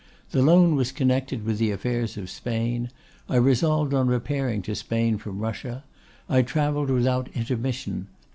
The 0.31 0.41
loan 0.41 0.73
was 0.75 0.91
connected 0.91 1.45
with 1.45 1.59
the 1.59 1.69
affairs 1.69 2.17
of 2.17 2.27
Spain; 2.27 2.89
I 3.29 3.35
resolved 3.35 3.93
on 3.93 4.07
repairing 4.07 4.63
to 4.63 4.73
Spain 4.73 5.19
from 5.19 5.37
Russia. 5.37 5.83
I 6.27 6.41
travelled 6.41 6.89
without 6.89 7.29
intermission. 7.35 8.07